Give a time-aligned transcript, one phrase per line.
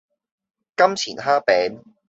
[0.75, 1.83] 金錢蝦餅